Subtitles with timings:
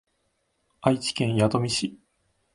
[0.81, 1.99] 愛知県弥富市